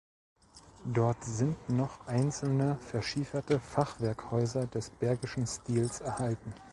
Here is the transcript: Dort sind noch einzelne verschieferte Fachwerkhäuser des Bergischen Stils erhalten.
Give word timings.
Dort 0.83 1.23
sind 1.23 1.69
noch 1.69 2.07
einzelne 2.07 2.79
verschieferte 2.79 3.59
Fachwerkhäuser 3.59 4.65
des 4.65 4.89
Bergischen 4.89 5.45
Stils 5.45 5.99
erhalten. 6.01 6.55